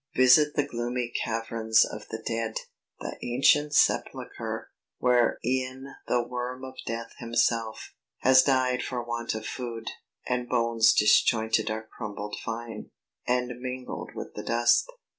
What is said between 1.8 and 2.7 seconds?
of the dead,